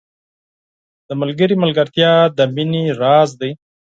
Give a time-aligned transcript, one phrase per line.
[1.07, 3.51] •د ملګري ملګرتیا د مینې راز دی.